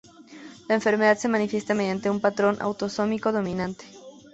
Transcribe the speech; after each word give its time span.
La 0.67 0.73
enfermedad 0.73 1.15
se 1.19 1.27
manifiesta 1.27 1.75
mediante 1.75 2.09
un 2.09 2.19
patrón 2.19 2.57
autosómico 2.59 3.31
dominante. 3.31 3.85